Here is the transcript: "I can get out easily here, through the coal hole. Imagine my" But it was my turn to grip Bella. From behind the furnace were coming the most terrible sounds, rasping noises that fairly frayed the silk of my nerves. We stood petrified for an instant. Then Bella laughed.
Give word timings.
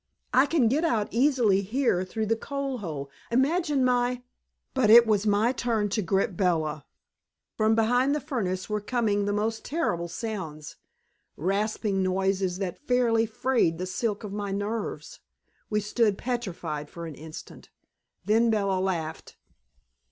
"I 0.33 0.47
can 0.47 0.67
get 0.67 0.83
out 0.83 1.09
easily 1.11 1.61
here, 1.61 2.03
through 2.03 2.25
the 2.25 2.35
coal 2.35 2.79
hole. 2.79 3.11
Imagine 3.29 3.85
my" 3.85 4.23
But 4.73 4.89
it 4.89 5.05
was 5.05 5.27
my 5.27 5.51
turn 5.51 5.89
to 5.89 6.01
grip 6.01 6.35
Bella. 6.35 6.87
From 7.55 7.75
behind 7.75 8.15
the 8.15 8.19
furnace 8.19 8.67
were 8.67 8.81
coming 8.81 9.25
the 9.25 9.31
most 9.31 9.63
terrible 9.63 10.07
sounds, 10.07 10.77
rasping 11.37 12.01
noises 12.01 12.57
that 12.57 12.79
fairly 12.87 13.27
frayed 13.27 13.77
the 13.77 13.85
silk 13.85 14.23
of 14.23 14.33
my 14.33 14.51
nerves. 14.51 15.19
We 15.69 15.79
stood 15.79 16.17
petrified 16.17 16.89
for 16.89 17.05
an 17.05 17.13
instant. 17.13 17.69
Then 18.25 18.49
Bella 18.49 18.79
laughed. 18.79 19.37